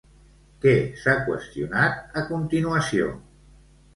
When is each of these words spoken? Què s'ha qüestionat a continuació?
Què 0.63 0.71
s'ha 1.01 1.13
qüestionat 1.27 2.17
a 2.21 2.25
continuació? 2.31 3.13